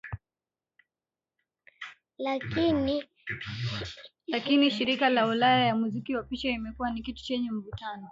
[4.27, 8.09] Lakini shirika la ulaya ya muziki na picha imekuwa ni kitu chenye mvutano